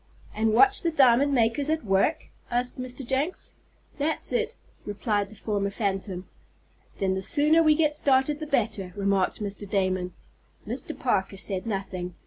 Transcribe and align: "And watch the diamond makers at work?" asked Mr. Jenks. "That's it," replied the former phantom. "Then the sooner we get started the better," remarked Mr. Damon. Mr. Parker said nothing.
"And 0.33 0.51
watch 0.51 0.81
the 0.81 0.89
diamond 0.89 1.31
makers 1.31 1.69
at 1.69 1.85
work?" 1.85 2.29
asked 2.49 2.79
Mr. 2.79 3.05
Jenks. 3.05 3.53
"That's 3.99 4.33
it," 4.33 4.55
replied 4.83 5.29
the 5.29 5.35
former 5.35 5.69
phantom. 5.69 6.27
"Then 6.97 7.13
the 7.13 7.21
sooner 7.21 7.61
we 7.61 7.75
get 7.75 7.95
started 7.95 8.39
the 8.39 8.47
better," 8.47 8.93
remarked 8.95 9.41
Mr. 9.43 9.69
Damon. 9.69 10.13
Mr. 10.67 10.97
Parker 10.97 11.37
said 11.37 11.67
nothing. 11.67 12.15